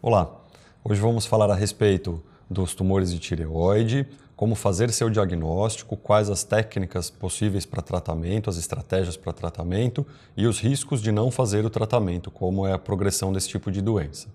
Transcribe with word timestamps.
Olá, 0.00 0.30
hoje 0.84 1.00
vamos 1.00 1.26
falar 1.26 1.50
a 1.50 1.56
respeito 1.56 2.22
dos 2.48 2.72
tumores 2.72 3.10
de 3.10 3.18
tireoide, 3.18 4.06
como 4.36 4.54
fazer 4.54 4.92
seu 4.92 5.10
diagnóstico, 5.10 5.96
quais 5.96 6.30
as 6.30 6.44
técnicas 6.44 7.10
possíveis 7.10 7.66
para 7.66 7.82
tratamento, 7.82 8.48
as 8.48 8.56
estratégias 8.56 9.16
para 9.16 9.32
tratamento 9.32 10.06
e 10.36 10.46
os 10.46 10.60
riscos 10.60 11.02
de 11.02 11.10
não 11.10 11.32
fazer 11.32 11.64
o 11.64 11.70
tratamento, 11.70 12.30
como 12.30 12.64
é 12.64 12.72
a 12.72 12.78
progressão 12.78 13.32
desse 13.32 13.48
tipo 13.48 13.72
de 13.72 13.82
doença. 13.82 14.28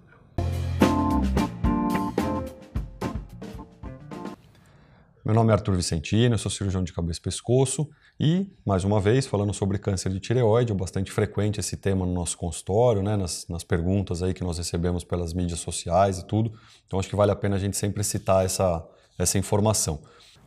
Meu 5.25 5.33
nome 5.33 5.51
é 5.51 5.53
Arthur 5.53 5.77
Vicentino, 5.77 6.33
eu 6.33 6.37
sou 6.37 6.51
cirurgião 6.51 6.83
de 6.83 6.91
cabeça 6.91 7.17
e 7.17 7.21
pescoço 7.21 7.89
e, 8.19 8.45
mais 8.65 8.83
uma 8.83 8.99
vez, 8.99 9.25
falando 9.25 9.53
sobre 9.53 9.77
câncer 9.77 10.11
de 10.11 10.19
tireoide, 10.19 10.73
é 10.73 10.75
bastante 10.75 11.13
frequente 11.13 11.61
esse 11.61 11.77
tema 11.77 12.05
no 12.05 12.13
nosso 12.13 12.37
consultório, 12.37 13.01
né, 13.01 13.15
nas, 13.15 13.47
nas 13.47 13.63
perguntas 13.63 14.21
aí 14.21 14.33
que 14.33 14.43
nós 14.43 14.57
recebemos 14.57 15.05
pelas 15.05 15.33
mídias 15.33 15.61
sociais 15.61 16.19
e 16.19 16.25
tudo. 16.25 16.51
Então 16.86 16.99
acho 16.99 17.07
que 17.07 17.15
vale 17.15 17.31
a 17.31 17.37
pena 17.37 17.55
a 17.55 17.59
gente 17.59 17.78
sempre 17.78 18.04
citar 18.04 18.43
essa, 18.43 18.86
essa 19.17 19.37
informação. 19.37 20.01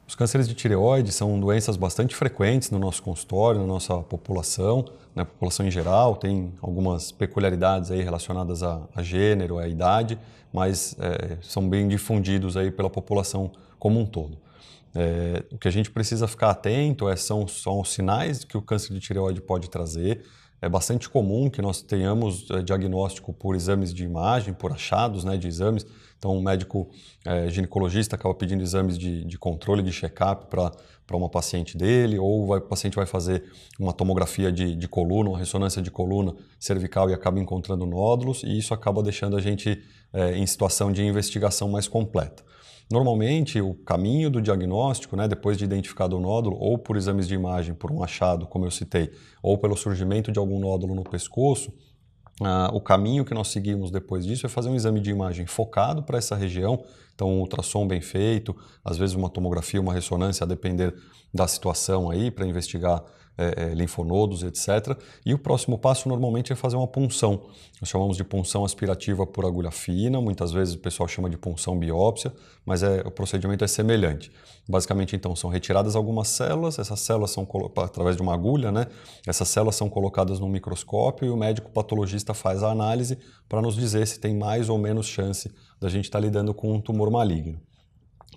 Os 0.06 0.14
cânceres 0.14 0.46
de 0.46 0.52
tireoide 0.54 1.10
são 1.10 1.40
doenças 1.40 1.78
bastante 1.78 2.14
frequentes 2.14 2.70
no 2.70 2.78
nosso 2.78 3.02
consultório, 3.02 3.58
na 3.58 3.66
nossa 3.66 3.96
população, 4.02 4.84
na 5.14 5.24
população 5.24 5.66
em 5.66 5.70
geral, 5.70 6.16
tem 6.16 6.52
algumas 6.60 7.10
peculiaridades 7.10 7.90
aí 7.90 8.02
relacionadas 8.02 8.62
a, 8.62 8.86
a 8.95 9.02
gênero, 9.02 9.56
a 9.56 9.66
idade, 9.66 10.18
mas 10.52 10.95
é, 11.00 11.38
são 11.40 11.66
bem 11.66 11.88
difundidos 11.88 12.58
aí 12.58 12.70
pela 12.70 12.90
população 12.90 13.50
como 13.78 13.98
um 13.98 14.04
todo. 14.04 14.45
É, 14.95 15.45
o 15.52 15.59
que 15.59 15.69
a 15.69 15.70
gente 15.70 15.91
precisa 15.91 16.27
ficar 16.27 16.51
atento 16.51 17.09
é, 17.09 17.16
são, 17.16 17.46
são 17.46 17.80
os 17.80 17.92
sinais 17.92 18.45
que 18.45 18.56
o 18.56 18.62
câncer 18.62 18.95
de 18.95 19.01
tireoide 19.01 19.41
pode 19.41 19.69
trazer. 19.69 20.23
É 20.60 20.69
bastante 20.69 21.09
comum 21.09 21.51
que 21.51 21.60
nós 21.60 21.82
tenhamos 21.82 22.51
é, 22.51 22.62
diagnóstico 22.62 23.32
por 23.32 23.55
exames 23.55 23.92
de 23.92 24.05
imagem, 24.05 24.55
por 24.55 24.73
achados 24.73 25.23
né, 25.23 25.37
de 25.37 25.46
exames. 25.46 25.84
Então, 26.19 26.34
um 26.34 26.41
médico 26.41 26.88
é, 27.27 27.51
ginecologista 27.51 28.16
acaba 28.16 28.34
pedindo 28.34 28.62
exames 28.62 28.96
de, 28.96 29.23
de 29.23 29.38
controle, 29.38 29.82
de 29.82 29.93
check-up 29.93 30.46
para 30.46 31.16
uma 31.16 31.29
paciente 31.29 31.76
dele, 31.76 32.18
ou 32.18 32.46
vai, 32.46 32.59
o 32.59 32.63
paciente 32.63 32.96
vai 32.96 33.04
fazer 33.04 33.45
uma 33.79 33.93
tomografia 33.93 34.51
de, 34.51 34.74
de 34.74 34.88
coluna, 34.88 35.29
uma 35.29 35.38
ressonância 35.38 35.82
de 35.82 35.91
coluna 35.91 36.35
cervical 36.59 37.10
e 37.10 37.13
acaba 37.13 37.38
encontrando 37.38 37.85
nódulos, 37.85 38.43
e 38.43 38.57
isso 38.57 38.73
acaba 38.73 39.02
deixando 39.02 39.37
a 39.37 39.43
gente 39.43 39.79
é, 40.10 40.38
em 40.38 40.46
situação 40.46 40.91
de 40.91 41.04
investigação 41.04 41.68
mais 41.68 41.87
completa. 41.87 42.43
Normalmente, 42.90 43.60
o 43.60 43.74
caminho 43.74 44.30
do 44.30 44.40
diagnóstico, 44.40 45.16
né, 45.16 45.26
depois 45.26 45.59
de 45.59 45.65
identificado 45.65 46.16
o 46.16 46.20
nódulo, 46.20 46.56
ou 46.59 46.79
por 46.79 46.96
exames 46.96 47.26
de 47.26 47.34
imagem, 47.34 47.74
por 47.74 47.90
um 47.90 48.02
achado, 48.02 48.46
como 48.46 48.65
eu 48.65 48.70
citei, 48.70 49.10
ou 49.42 49.59
pelo 49.59 49.76
surgimento 49.76 50.30
de 50.30 50.38
algum 50.38 50.60
nódulo 50.60 50.95
no 50.95 51.02
pescoço, 51.02 51.73
ah, 52.40 52.70
o 52.73 52.80
caminho 52.80 53.24
que 53.24 53.34
nós 53.34 53.48
seguimos 53.48 53.90
depois 53.90 54.24
disso 54.24 54.46
é 54.46 54.48
fazer 54.48 54.68
um 54.68 54.74
exame 54.74 55.01
de 55.01 55.10
imagem 55.10 55.46
focado 55.46 56.02
para 56.02 56.18
essa 56.18 56.37
região, 56.37 56.84
então 57.14 57.29
um 57.29 57.40
ultrassom 57.40 57.88
bem 57.88 58.01
feito, 58.01 58.54
às 58.84 58.98
vezes 58.98 59.16
uma 59.16 59.30
tomografia, 59.30 59.80
uma 59.80 59.92
ressonância, 59.92 60.45
a 60.45 60.46
depender 60.46 60.95
da 61.32 61.48
situação 61.48 62.10
aí, 62.10 62.30
para 62.30 62.46
investigar 62.46 63.02
é, 63.38 63.65
é, 63.65 63.74
linfonodos, 63.74 64.42
etc. 64.42 64.98
E 65.25 65.34
o 65.34 65.38
próximo 65.38 65.78
passo 65.78 66.09
normalmente 66.09 66.53
é 66.53 66.56
fazer 66.56 66.76
uma 66.76 66.87
punção. 66.87 67.42
Nós 67.81 67.91
chamamos 67.91 68.16
de 68.16 68.25
punção 68.25 68.65
aspirativa 68.65 69.26
por 69.26 69.44
agulha 69.44 69.70
fina, 69.70 70.20
muitas 70.20 70.53
vezes 70.53 70.75
o 70.75 70.78
pessoal 70.78 71.06
chama 71.06 71.28
de 71.28 71.37
punção 71.37 71.78
biópsia, 71.78 72.32
mas 72.64 72.82
é, 72.82 73.03
o 73.06 73.10
procedimento 73.10 73.64
é 73.64 73.69
semelhante. 73.69 74.32
Basicamente, 74.69 75.14
então, 75.14 75.37
são 75.37 75.48
retiradas 75.48 75.94
algumas 75.94 76.28
células, 76.28 76.78
essas 76.78 76.98
células 76.98 77.31
são 77.31 77.47
através 77.76 78.16
de 78.16 78.22
uma 78.22 78.34
agulha, 78.34 78.72
né? 78.72 78.87
Essas 79.26 79.48
células 79.48 79.76
são 79.76 79.88
colocadas 79.88 80.41
no 80.41 80.48
microscópio 80.48 81.26
e 81.26 81.31
o 81.31 81.37
médico 81.37 81.70
patologista 81.70 82.34
faz 82.34 82.62
a 82.62 82.70
análise 82.70 83.19
para 83.48 83.62
nos 83.62 83.76
dizer 83.76 84.06
se 84.06 84.19
tem 84.19 84.37
mais 84.37 84.69
ou 84.69 84.76
menos 84.76 85.06
chance 85.06 85.53
da 85.81 85.88
gente 85.88 86.06
estar 86.06 86.19
tá 86.19 86.25
lidando 86.25 86.53
com 86.53 86.72
um 86.72 86.81
tumor 86.81 87.10
maligno. 87.10 87.60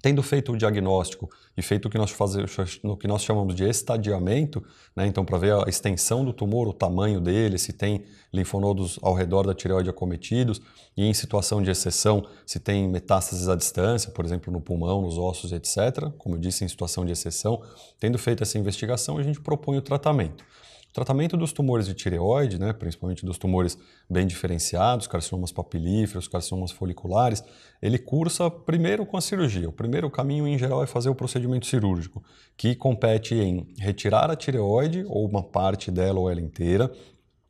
Tendo 0.01 0.23
feito 0.23 0.53
o 0.53 0.57
diagnóstico 0.57 1.29
e 1.57 1.61
feito 1.61 1.87
o 1.87 1.89
que 1.89 1.97
nós, 1.97 2.11
fazemos, 2.11 2.79
o 2.83 2.95
que 2.95 3.07
nós 3.07 3.21
chamamos 3.21 3.53
de 3.53 3.63
estadiamento, 3.67 4.63
né, 4.95 5.05
então 5.05 5.25
para 5.25 5.37
ver 5.37 5.53
a 5.53 5.67
extensão 5.67 6.23
do 6.23 6.31
tumor, 6.31 6.67
o 6.67 6.73
tamanho 6.73 7.19
dele, 7.19 7.57
se 7.57 7.73
tem 7.73 8.05
linfonodos 8.31 8.97
ao 9.01 9.13
redor 9.13 9.45
da 9.45 9.53
tireoide 9.53 9.89
acometidos, 9.89 10.61
e 10.95 11.05
em 11.05 11.13
situação 11.13 11.61
de 11.61 11.69
exceção, 11.69 12.25
se 12.45 12.59
tem 12.59 12.87
metástases 12.87 13.47
à 13.49 13.55
distância, 13.55 14.11
por 14.11 14.25
exemplo, 14.25 14.51
no 14.51 14.61
pulmão, 14.61 15.01
nos 15.01 15.17
ossos, 15.17 15.51
etc. 15.51 16.09
Como 16.17 16.35
eu 16.35 16.39
disse, 16.39 16.63
em 16.63 16.67
situação 16.67 17.05
de 17.05 17.11
exceção, 17.11 17.61
tendo 17.99 18.17
feito 18.17 18.43
essa 18.43 18.57
investigação, 18.57 19.17
a 19.17 19.23
gente 19.23 19.39
propõe 19.39 19.77
o 19.77 19.81
tratamento. 19.81 20.43
O 20.89 20.93
tratamento 20.93 21.37
dos 21.37 21.53
tumores 21.53 21.85
de 21.85 21.93
tireoide, 21.93 22.59
né, 22.59 22.73
principalmente 22.73 23.23
dos 23.23 23.37
tumores 23.37 23.77
bem 24.09 24.25
diferenciados, 24.25 25.05
carcinomas 25.05 25.51
papilíferos, 25.51 26.27
carcinomas 26.27 26.71
foliculares, 26.71 27.43
ele 27.79 27.99
cursa 27.99 28.49
primeiro 28.49 29.05
com 29.05 29.15
a 29.15 29.21
cirurgia. 29.21 29.69
O 29.69 29.71
primeiro 29.71 30.09
caminho, 30.09 30.47
em 30.47 30.57
geral, 30.57 30.81
é 30.81 30.87
fazer 30.87 31.09
o 31.09 31.15
procedimento 31.15 31.67
cirúrgico, 31.67 32.23
que 32.57 32.75
compete 32.75 33.35
em 33.35 33.67
retirar 33.77 34.31
a 34.31 34.35
tireoide, 34.35 35.05
ou 35.07 35.27
uma 35.27 35.43
parte 35.43 35.91
dela 35.91 36.19
ou 36.19 36.29
ela 36.29 36.41
inteira, 36.41 36.91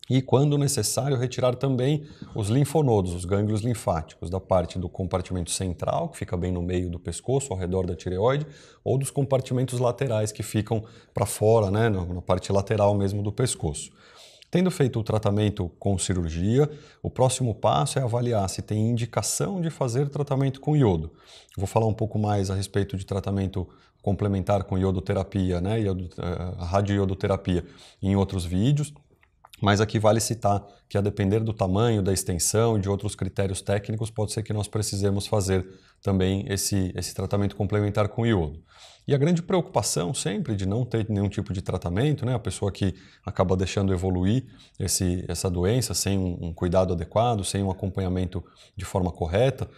e, 0.09 0.21
quando 0.21 0.57
necessário, 0.57 1.15
retirar 1.15 1.55
também 1.55 2.03
os 2.33 2.49
linfonodos, 2.49 3.13
os 3.13 3.25
gânglios 3.25 3.61
linfáticos, 3.61 4.29
da 4.29 4.39
parte 4.39 4.79
do 4.79 4.89
compartimento 4.89 5.51
central, 5.51 6.09
que 6.09 6.17
fica 6.17 6.35
bem 6.35 6.51
no 6.51 6.61
meio 6.61 6.89
do 6.89 6.97
pescoço, 6.97 7.53
ao 7.53 7.59
redor 7.59 7.85
da 7.85 7.95
tireoide, 7.95 8.47
ou 8.83 8.97
dos 8.97 9.11
compartimentos 9.11 9.79
laterais, 9.79 10.31
que 10.31 10.41
ficam 10.41 10.83
para 11.13 11.27
fora, 11.27 11.69
né, 11.69 11.89
na 11.89 12.21
parte 12.21 12.51
lateral 12.51 12.95
mesmo 12.95 13.21
do 13.21 13.31
pescoço. 13.31 13.91
Tendo 14.51 14.71
feito 14.71 14.99
o 14.99 15.03
tratamento 15.03 15.69
com 15.77 15.95
cirurgia, 15.99 16.67
o 17.03 17.09
próximo 17.09 17.53
passo 17.53 17.99
é 17.99 18.01
avaliar 18.01 18.49
se 18.49 18.63
tem 18.63 18.89
indicação 18.89 19.61
de 19.61 19.69
fazer 19.69 20.09
tratamento 20.09 20.59
com 20.59 20.75
iodo. 20.75 21.11
vou 21.55 21.67
falar 21.67 21.85
um 21.85 21.93
pouco 21.93 22.17
mais 22.17 22.49
a 22.49 22.55
respeito 22.55 22.97
de 22.97 23.05
tratamento 23.05 23.67
complementar 24.01 24.63
com 24.63 24.75
iodoterapia, 24.75 25.61
né, 25.61 25.81
iodo, 25.81 26.05
uh, 26.05 26.63
radioiodoterapia, 26.63 27.63
em 28.01 28.15
outros 28.15 28.43
vídeos. 28.43 28.91
Mas 29.61 29.81
aqui 29.81 29.99
vale 29.99 30.19
citar 30.19 30.63
que, 30.89 30.97
a 30.97 31.01
depender 31.01 31.39
do 31.41 31.53
tamanho, 31.53 32.01
da 32.01 32.11
extensão 32.11 32.75
e 32.75 32.81
de 32.81 32.89
outros 32.89 33.15
critérios 33.15 33.61
técnicos, 33.61 34.09
pode 34.09 34.33
ser 34.33 34.41
que 34.41 34.51
nós 34.51 34.67
precisemos 34.67 35.27
fazer 35.27 35.65
também 36.01 36.45
esse, 36.49 36.91
esse 36.95 37.13
tratamento 37.13 37.55
complementar 37.55 38.09
com 38.09 38.25
iodo. 38.25 38.59
E 39.07 39.13
a 39.13 39.17
grande 39.17 39.41
preocupação 39.41 40.13
sempre 40.13 40.55
de 40.55 40.65
não 40.65 40.85
ter 40.85 41.07
nenhum 41.09 41.29
tipo 41.29 41.53
de 41.53 41.61
tratamento, 41.61 42.25
né, 42.25 42.33
a 42.33 42.39
pessoa 42.39 42.71
que 42.71 42.95
acaba 43.25 43.55
deixando 43.55 43.93
evoluir 43.93 44.45
esse, 44.79 45.23
essa 45.27 45.49
doença 45.49 45.93
sem 45.93 46.17
um, 46.17 46.37
um 46.47 46.53
cuidado 46.53 46.93
adequado, 46.93 47.43
sem 47.43 47.63
um 47.63 47.71
acompanhamento 47.71 48.43
de 48.75 48.85
forma 48.85 49.11
correta, 49.11 49.69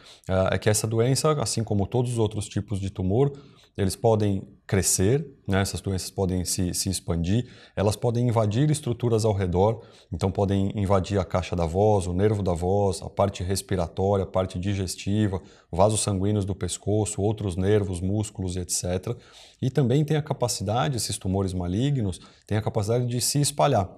é 0.51 0.57
que 0.57 0.69
essa 0.69 0.87
doença, 0.87 1.31
assim 1.41 1.63
como 1.63 1.87
todos 1.87 2.11
os 2.11 2.17
outros 2.17 2.47
tipos 2.47 2.79
de 2.79 2.89
tumor, 2.89 3.31
eles 3.77 3.95
podem 3.95 4.47
crescer, 4.67 5.25
né? 5.47 5.61
essas 5.61 5.81
doenças 5.81 6.11
podem 6.11 6.45
se, 6.45 6.73
se 6.73 6.89
expandir, 6.89 7.47
elas 7.75 7.95
podem 7.95 8.27
invadir 8.27 8.69
estruturas 8.69 9.25
ao 9.25 9.33
redor, 9.33 9.81
então 10.11 10.31
podem 10.31 10.71
invadir 10.75 11.00
a 11.17 11.25
caixa 11.25 11.55
da 11.55 11.65
voz, 11.65 12.07
o 12.07 12.13
nervo 12.13 12.41
da 12.41 12.53
voz, 12.53 13.01
a 13.01 13.09
parte 13.09 13.43
respiratória, 13.43 14.23
a 14.23 14.27
parte 14.27 14.59
digestiva, 14.59 15.41
vasos 15.71 16.01
sanguíneos 16.01 16.45
do 16.45 16.55
pescoço, 16.55 17.21
outros 17.21 17.55
nervos, 17.55 17.99
músculos, 17.99 18.55
etc. 18.55 19.15
E 19.61 19.69
também 19.69 20.05
tem 20.05 20.15
a 20.15 20.21
capacidade, 20.21 20.97
esses 20.97 21.17
tumores 21.17 21.53
malignos, 21.53 22.19
têm 22.45 22.57
a 22.57 22.61
capacidade 22.61 23.05
de 23.07 23.19
se 23.19 23.41
espalhar. 23.41 23.89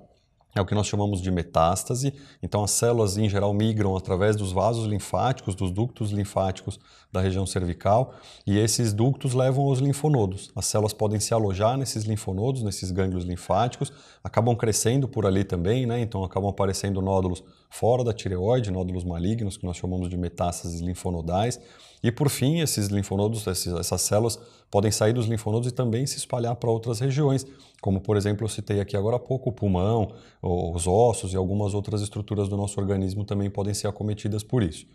É 0.55 0.61
o 0.61 0.65
que 0.65 0.75
nós 0.75 0.85
chamamos 0.87 1.21
de 1.21 1.31
metástase. 1.31 2.13
Então, 2.41 2.63
as 2.63 2.71
células, 2.71 3.17
em 3.17 3.27
geral, 3.27 3.53
migram 3.53 3.95
através 3.97 4.35
dos 4.35 4.51
vasos 4.51 4.85
linfáticos, 4.85 5.55
dos 5.55 5.71
ductos 5.71 6.11
linfáticos 6.11 6.79
da 7.11 7.21
região 7.21 7.45
cervical, 7.45 8.13
e 8.45 8.57
esses 8.57 8.91
ductos 8.91 9.33
levam 9.33 9.65
aos 9.65 9.79
linfonodos. 9.79 10.51
As 10.55 10.65
células 10.65 10.93
podem 10.93 11.19
se 11.19 11.33
alojar 11.33 11.77
nesses 11.77 12.03
linfonodos, 12.05 12.63
nesses 12.63 12.91
gânglios 12.91 13.23
linfáticos, 13.23 13.91
acabam 14.23 14.55
crescendo 14.55 15.07
por 15.07 15.25
ali 15.25 15.43
também, 15.43 15.85
né? 15.85 16.01
então 16.01 16.23
acabam 16.23 16.49
aparecendo 16.49 17.01
nódulos 17.01 17.43
fora 17.69 18.03
da 18.03 18.13
tireoide, 18.13 18.71
nódulos 18.71 19.03
malignos, 19.03 19.57
que 19.57 19.65
nós 19.65 19.77
chamamos 19.77 20.09
de 20.09 20.17
metástases 20.17 20.81
linfonodais. 20.81 21.59
E 22.03 22.11
por 22.11 22.29
fim, 22.29 22.59
esses 22.59 22.87
linfonodos, 22.87 23.47
essas 23.47 24.01
células 24.01 24.37
podem 24.69 24.91
sair 24.91 25.13
dos 25.13 25.27
linfonodos 25.27 25.69
e 25.69 25.71
também 25.71 26.05
se 26.05 26.17
espalhar 26.17 26.55
para 26.55 26.69
outras 26.69 26.99
regiões, 26.99 27.45
como 27.83 27.99
por 27.99 28.15
exemplo 28.15 28.45
eu 28.45 28.49
citei 28.49 28.79
aqui 28.79 28.95
agora 28.95 29.17
há 29.17 29.19
pouco, 29.19 29.49
o 29.49 29.51
pulmão, 29.51 30.13
os 30.41 30.87
ossos 30.87 31.33
e 31.33 31.35
algumas 31.35 31.73
outras 31.73 32.01
estruturas 32.01 32.47
do 32.47 32.55
nosso 32.55 32.79
organismo 32.79 33.25
também 33.25 33.49
podem 33.49 33.73
ser 33.73 33.87
acometidas 33.87 34.41
por 34.41 34.63
isso. 34.63 34.87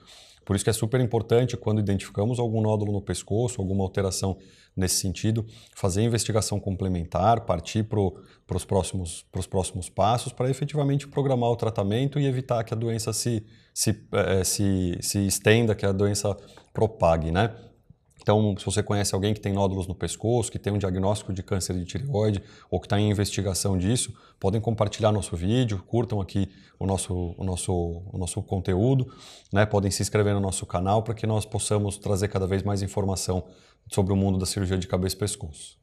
Por 0.43 0.57
isso 0.57 0.65
que 0.65 0.71
é 0.71 0.73
super 0.73 0.99
importante, 0.99 1.55
quando 1.55 1.81
identificamos 1.81 2.39
algum 2.39 2.63
nódulo 2.63 2.91
no 2.91 3.03
pescoço, 3.03 3.61
alguma 3.61 3.85
alteração 3.85 4.39
nesse 4.75 4.95
sentido, 4.95 5.45
fazer 5.75 6.01
investigação 6.01 6.59
complementar, 6.59 7.43
partir 7.43 7.83
para 7.85 8.01
os 8.57 8.65
próximos, 8.65 9.27
próximos 9.51 9.91
passos 9.91 10.33
para 10.33 10.49
efetivamente 10.49 11.07
programar 11.07 11.51
o 11.51 11.57
tratamento 11.57 12.19
e 12.19 12.25
evitar 12.25 12.65
que 12.65 12.73
a 12.73 12.77
doença 12.77 13.13
se, 13.13 13.45
se, 13.75 14.03
é, 14.13 14.43
se, 14.45 14.97
se 15.03 15.27
estenda, 15.27 15.75
que 15.75 15.85
a 15.85 15.93
doença 15.93 16.35
propague, 16.73 17.31
né? 17.31 17.55
Então, 18.29 18.55
se 18.59 18.65
você 18.67 18.83
conhece 18.83 19.15
alguém 19.15 19.33
que 19.33 19.41
tem 19.41 19.55
nódulos 19.55 19.87
no 19.87 19.95
pescoço, 19.95 20.53
que 20.53 20.59
tem 20.59 20.71
um 20.71 20.77
diagnóstico 20.77 21.33
de 21.33 21.43
câncer 21.43 21.75
de 21.75 21.87
tireoide 21.87 22.43
ou 22.71 22.79
que 22.79 22.85
está 22.85 23.01
em 23.01 23.11
investigação 23.11 23.79
disso, 23.79 24.13
podem 24.39 24.61
compartilhar 24.61 25.11
nosso 25.11 25.35
vídeo, 25.35 25.83
curtam 25.87 26.21
aqui 26.21 26.47
o 26.79 26.87
nosso, 26.87 27.35
o 27.39 27.43
nosso, 27.43 27.73
o 27.73 28.19
nosso 28.19 28.43
conteúdo, 28.43 29.11
né? 29.51 29.65
podem 29.65 29.91
se 29.91 30.03
inscrever 30.03 30.35
no 30.35 30.41
nosso 30.41 30.67
canal 30.67 31.03
para 31.03 31.15
que 31.15 31.27
nós 31.27 31.47
possamos 31.47 31.97
trazer 31.97 32.29
cada 32.29 32.47
vez 32.47 32.63
mais 32.63 32.83
informação 32.83 33.45
sobre 33.91 34.13
o 34.13 34.17
mundo 34.17 34.39
da 34.39 34.45
cirurgia 34.45 34.77
de 34.77 34.87
cabeça 34.87 35.17
e 35.17 35.19
pescoço. 35.19 35.79